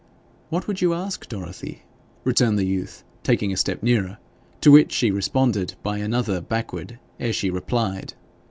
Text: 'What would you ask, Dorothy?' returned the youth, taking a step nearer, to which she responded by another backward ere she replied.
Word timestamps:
'What 0.49 0.67
would 0.67 0.81
you 0.81 0.95
ask, 0.95 1.29
Dorothy?' 1.29 1.83
returned 2.23 2.57
the 2.57 2.65
youth, 2.65 3.03
taking 3.21 3.53
a 3.53 3.55
step 3.55 3.83
nearer, 3.83 4.17
to 4.61 4.71
which 4.71 4.91
she 4.91 5.11
responded 5.11 5.75
by 5.83 5.99
another 5.99 6.41
backward 6.41 6.97
ere 7.19 7.33
she 7.33 7.51
replied. 7.51 8.15